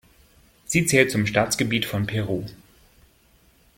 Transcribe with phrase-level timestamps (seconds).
[0.65, 2.47] Sie zählt zum Staatsgebiet von Peru.